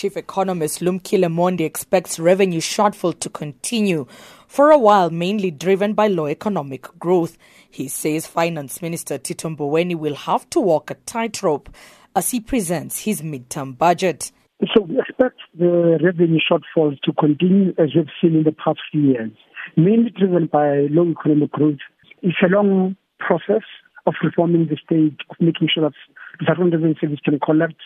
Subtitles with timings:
[0.00, 4.06] Chief economist Lumkile Mondi expects revenue shortfall to continue
[4.48, 7.36] for a while, mainly driven by low economic growth.
[7.70, 11.68] He says Finance Minister Tito Mboweni will have to walk a tightrope
[12.16, 14.32] as he presents his midterm budget.
[14.74, 19.02] So we expect the revenue shortfall to continue as we've seen in the past few
[19.02, 19.32] years,
[19.76, 21.76] mainly driven by low economic growth.
[22.22, 23.64] It's a long process
[24.06, 25.92] of reforming the state, of making sure that
[26.38, 27.76] the Department of Service can collect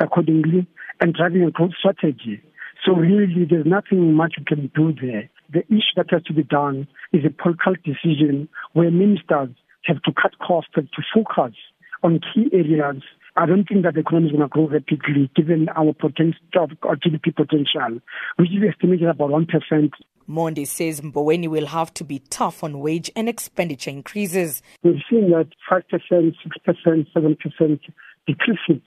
[0.00, 0.66] accordingly
[1.00, 2.42] and driving a growth strategy.
[2.84, 5.28] So really, there's nothing much we can do there.
[5.52, 9.50] The issue that has to be done is a political decision where ministers
[9.84, 11.54] have to cut costs, have to focus
[12.02, 13.02] on key areas.
[13.36, 16.96] I don't think that the economy is going to grow rapidly given our potential, our
[16.96, 18.00] GDP potential,
[18.36, 19.90] which is estimated about 1%.
[20.28, 24.62] Mondi says Mboweni will have to be tough on wage and expenditure increases.
[24.82, 27.80] We've seen that 5%, 6%, 7%
[28.26, 28.82] decreases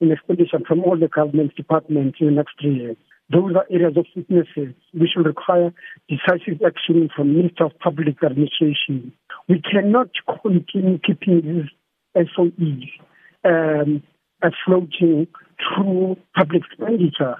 [0.00, 2.96] in expenditure from all the government departments in the next three years.
[3.30, 5.72] Those are areas of weaknesses which will require
[6.08, 9.12] decisive action from Minister of Public Administration.
[9.48, 10.10] We cannot
[10.42, 11.42] continue keeping
[12.14, 12.84] these SOEs
[13.44, 14.02] um,
[14.64, 15.26] floating
[15.58, 17.36] through public expenditure.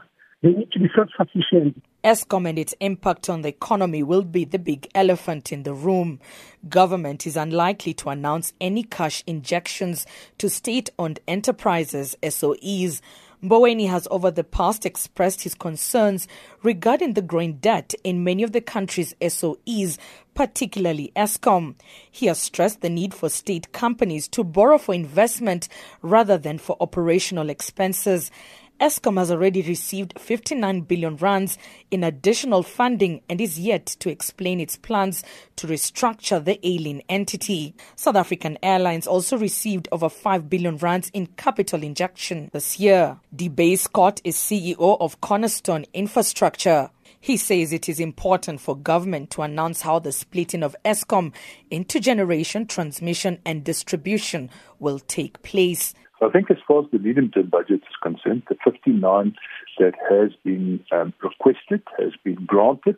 [0.47, 1.83] They need to be self-sufficient.
[2.05, 6.20] Eskom and its impact on the economy will be the big elephant in the room.
[6.69, 10.06] Government is unlikely to announce any cash injections
[10.38, 13.00] to state-owned enterprises, SOEs.
[13.42, 16.28] Mboweni has over the past expressed his concerns
[16.62, 19.98] regarding the growing debt in many of the country's SOEs,
[20.34, 21.75] particularly Eskom.
[22.10, 25.69] He has stressed the need for state companies to borrow for investment
[26.03, 28.31] rather than for operational expenses.
[28.80, 31.56] Eskom has already received 59 billion rands
[31.91, 35.24] in additional funding and is yet to explain its plans
[35.56, 37.74] to restructure the ailing entity.
[37.94, 43.19] South African Airlines also received over 5 billion rands in capital injection this year.
[43.34, 46.91] DeBay Scott is CEO of Cornerstone Infrastructure.
[47.19, 51.32] He says it is important for government to announce how the splitting of Eskom
[51.70, 55.94] into generation, transmission and distribution will take place.
[56.22, 59.34] I think as far as the medium-term budget is concerned, the 59
[59.78, 62.97] that has been um, requested has been granted,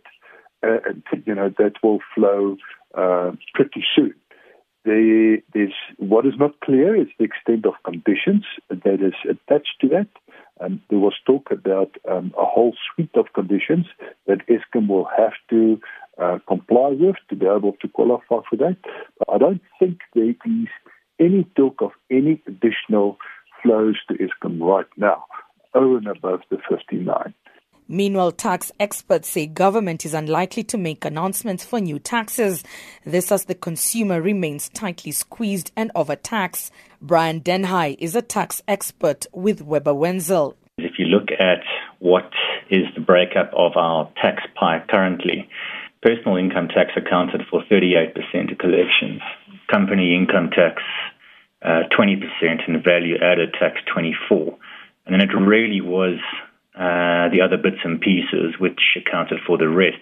[0.63, 2.57] uh, and you know that will flow
[2.97, 4.15] uh, pretty soon.
[4.85, 9.89] There, there's what is not clear is the extent of conditions that is attached to
[9.89, 10.09] that.
[10.61, 13.87] Um, there was talk about um, a whole suite of conditions
[14.27, 15.81] that Eskom will have to
[16.19, 18.77] uh, comply with to be able to qualify for that.
[19.19, 20.69] But I don't think there is
[21.19, 23.19] any talk of any additional
[23.63, 25.25] flows to Eskom right now,
[25.75, 27.35] over and above the 59.
[27.91, 32.63] Meanwhile, tax experts say government is unlikely to make announcements for new taxes.
[33.07, 36.71] This as the consumer remains tightly squeezed and overtaxed.
[37.01, 40.55] Brian Dennehy is a tax expert with Webber Wentzel.
[40.77, 41.63] If you look at
[41.99, 42.31] what
[42.69, 45.49] is the breakup of our tax pie currently,
[46.03, 49.23] personal income tax accounted for 38% of collections
[49.69, 50.83] company income tax
[51.63, 52.23] uh, 20%
[52.67, 54.57] and value added tax 24
[55.09, 56.19] and then it really was
[56.77, 59.97] uh, the other bits and pieces which accounted for the rest.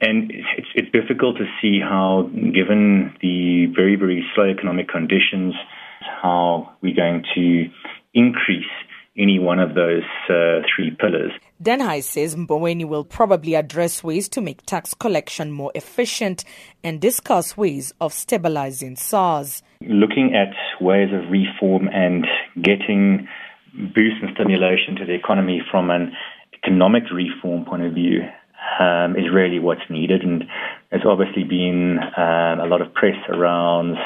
[0.00, 5.54] And it's, it's difficult to see how, given the very, very slow economic conditions,
[6.00, 7.70] how we're going to
[8.12, 8.66] increase
[9.18, 11.32] any one of those uh, three pillars.
[11.60, 16.44] Dennehy says Mboweni will probably address ways to make tax collection more efficient
[16.84, 19.62] and discuss ways of stabilizing SARS.
[19.80, 22.26] Looking at ways of reform and
[22.62, 23.28] getting
[23.74, 26.12] boost and stimulation to the economy from an
[26.54, 28.22] economic reform point of view
[28.80, 30.22] um, is really what's needed.
[30.22, 30.44] And
[30.90, 33.96] there's obviously been um, a lot of press around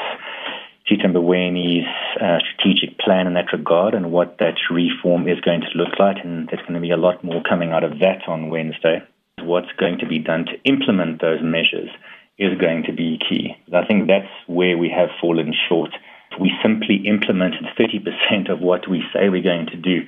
[0.87, 1.87] Tito Mboweni's
[2.21, 6.17] uh, strategic plan in that regard and what that reform is going to look like.
[6.23, 9.01] And there's going to be a lot more coming out of that on Wednesday.
[9.41, 11.89] What's going to be done to implement those measures
[12.37, 13.55] is going to be key.
[13.73, 15.91] I think that's where we have fallen short.
[16.39, 20.01] We simply implemented 30% of what we say we're going to do.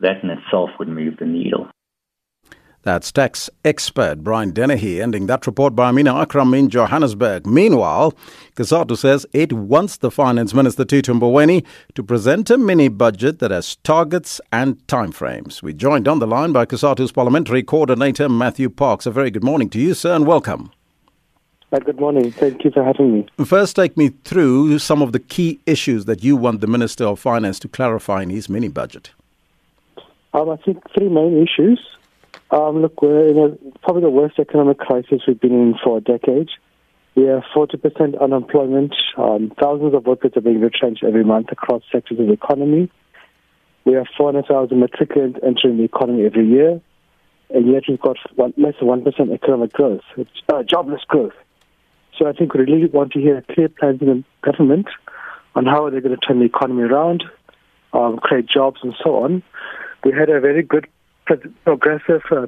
[0.00, 1.68] That in itself would move the needle.
[2.82, 7.46] That's tax expert Brian Dennehy ending that report by Amina Akram in Johannesburg.
[7.46, 8.12] Meanwhile,
[8.56, 11.64] COSATU says it wants the Finance Minister Tito Mboweni
[11.94, 15.62] to present a mini budget that has targets and timeframes.
[15.62, 19.06] We're joined on the line by COSATU's Parliamentary Coordinator Matthew Parks.
[19.06, 20.72] A very good morning to you, sir, and welcome.
[21.72, 22.32] Uh, good morning.
[22.32, 23.26] Thank you for having me.
[23.44, 27.20] First, take me through some of the key issues that you want the Minister of
[27.20, 29.12] Finance to clarify in his mini budget.
[30.34, 31.78] Um, I think three main issues.
[32.52, 36.00] Um, look, we're in a, probably the worst economic crisis we've been in for a
[36.02, 36.50] decade.
[37.14, 38.94] We have 40% unemployment.
[39.16, 42.90] Um, thousands of workers are being retrenched every month across sectors of the economy.
[43.86, 46.80] We have 400,000 matriculants entering the economy every year,
[47.50, 50.02] and yet we've got one, less than 1% economic growth,
[50.52, 51.32] uh, jobless growth.
[52.18, 54.88] So I think we really want to hear a clear plans from the government
[55.54, 57.24] on how they're going to turn the economy around,
[57.94, 59.42] um, create jobs, and so on.
[60.04, 60.86] We had a very good
[61.26, 62.46] progressive uh,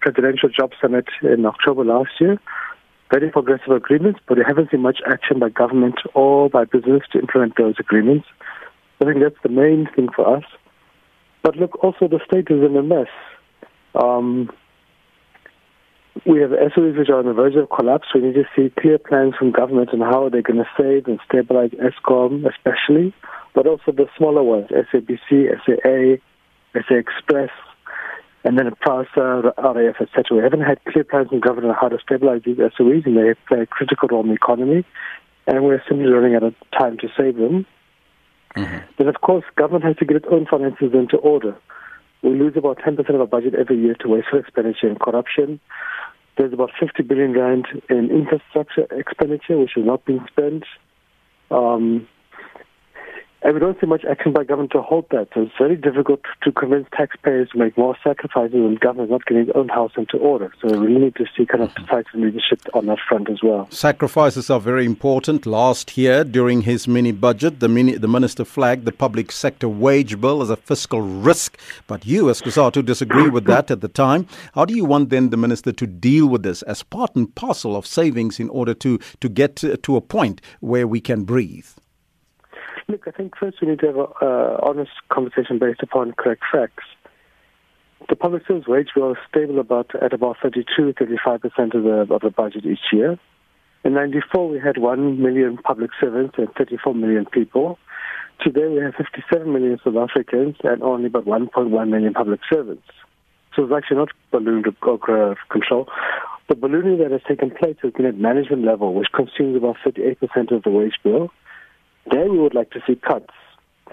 [0.00, 2.38] presidential job summit in October last year.
[3.10, 7.18] Very progressive agreements, but we haven't seen much action by government or by business to
[7.18, 8.26] implement those agreements.
[9.00, 10.44] I think that's the main thing for us.
[11.42, 13.08] But look, also the state is in a mess.
[13.94, 14.50] Um,
[16.26, 18.08] we have SOEs which are on the verge of collapse.
[18.14, 21.20] We need to see clear plans from government on how they're going to save and
[21.28, 23.12] stabilize Eskom, especially,
[23.54, 26.22] but also the smaller ones, SABC, SAA,
[26.80, 27.50] SA Express,
[28.44, 30.36] and then PRASA, RAF, etc.
[30.36, 33.34] We haven't had clear plans from government on how to stabilize these SOEs, and they
[33.48, 34.84] play a critical role in the economy,
[35.46, 37.66] and we're simply running out of time to save them.
[38.54, 38.78] Mm-hmm.
[38.98, 41.56] But of course, government has to get its own finances into order.
[42.22, 45.58] We lose about 10% of our budget every year to wasteful expenditure and corruption.
[46.36, 50.64] There's about 50 billion rand in infrastructure expenditure, which is not being spent.
[51.50, 52.08] Um,
[53.44, 55.28] and we don't see much action by government to halt that.
[55.34, 59.26] So it's very difficult to convince taxpayers to make more sacrifices when government is not
[59.26, 60.50] getting its own house into order.
[60.62, 63.68] So we really need to see kind of decisive leadership on that front as well.
[63.70, 65.44] Sacrifices are very important.
[65.44, 70.18] Last year, during his mini budget, the, mini, the minister flagged the public sector wage
[70.18, 71.60] bill as a fiscal risk.
[71.86, 74.26] But you, as COSATU, disagree with that at the time.
[74.54, 77.76] How do you want then the minister to deal with this as part and parcel
[77.76, 81.66] of savings in order to, to get to, to a point where we can breathe?
[82.88, 86.42] Look, I think first we need to have an uh, honest conversation based upon correct
[86.52, 86.84] facts.
[88.08, 92.14] The public service wage bill is stable about at about 32, 35 percent of the
[92.14, 93.18] of the budget each year.
[93.84, 97.78] In '94, we had 1 million public servants and 34 million people.
[98.40, 102.88] Today, we have 57 million South Africans and only about 1.1 million public servants.
[103.54, 105.88] So it's actually not ballooned or control.
[106.48, 110.50] The ballooning that has taken place has been at management level, which consumes about 38%
[110.50, 111.30] of the wage bill.
[112.10, 113.32] There we would like to see cuts.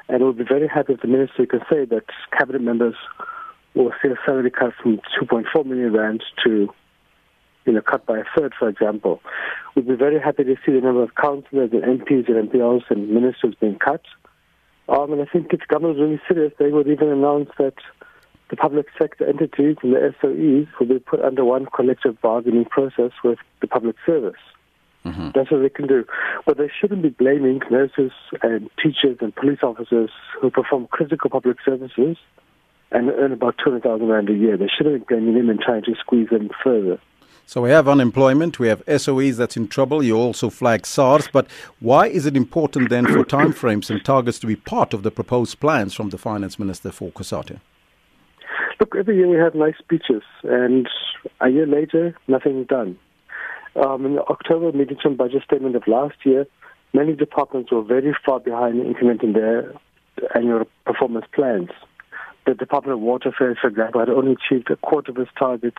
[0.08, 2.06] And we'll be very happy if the minister can say that
[2.38, 2.96] cabinet members
[3.74, 6.70] will see a salary cut from 2.4 million rand to,
[7.66, 9.22] you know, cut by a third, for example.
[9.76, 13.10] We'd be very happy to see the number of councillors and MPs and MPLs and
[13.10, 14.02] ministers being cut.
[14.90, 17.76] Um, and I think if government is really serious, they would even announce that
[18.50, 23.12] the public sector entities and the SOEs will be put under one collective bargaining process
[23.24, 24.42] with the public service.
[25.06, 25.30] Mm-hmm.
[25.34, 26.06] That's what they can do.
[26.46, 28.12] But they shouldn't be blaming nurses
[28.42, 30.10] and teachers and police officers
[30.40, 32.18] who perform critical public services
[32.92, 34.58] and earn about 200,000 Rand a year.
[34.58, 37.00] They shouldn't be blaming them and trying to squeeze them further.
[37.46, 40.04] So we have unemployment, we have SOEs that's in trouble.
[40.04, 41.48] You also flag SARS, but
[41.80, 45.60] why is it important then for timeframes and targets to be part of the proposed
[45.60, 47.60] plans from the finance minister for COSATU?
[48.80, 50.88] Look, every year we have nice speeches, and
[51.42, 52.98] a year later, nothing done.
[53.76, 56.46] Um, in the October medium-term budget statement of last year,
[56.94, 59.74] many departments were very far behind in implementing their
[60.36, 61.70] annual performance plans.
[62.46, 65.78] The Department of Water Affairs, for example, had only achieved a quarter of its targets.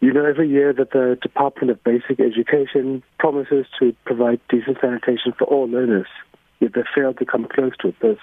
[0.00, 5.32] You know, every year that the Department of Basic Education promises to provide decent sanitation
[5.38, 6.08] for all learners,
[6.58, 7.94] yet they failed to come close to it.
[8.00, 8.18] There's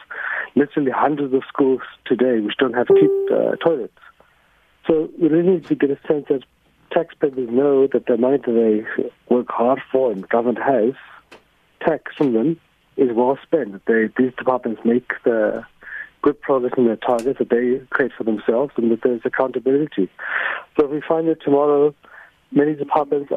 [0.55, 3.93] literally hundreds of schools today which don't have cheap uh, toilets.
[4.87, 6.43] So we really need to get a sense that
[6.91, 10.93] taxpayers know that the money that they work hard for and the government has,
[11.81, 12.59] tax from them,
[12.95, 13.85] is well spent.
[13.85, 15.65] They, these departments make the
[16.21, 20.09] good progress in their targets that they create for themselves and that there's accountability.
[20.75, 21.93] So if we find that tomorrow
[22.51, 23.31] many departments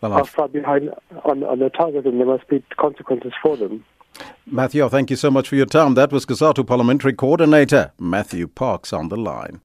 [0.00, 0.90] well, are far behind
[1.24, 3.84] on, on their targets and there must be consequences for them.
[4.46, 5.94] Matthew, thank you so much for your time.
[5.94, 9.58] That was COSATU Parliamentary Coordinator Matthew Parks on the line.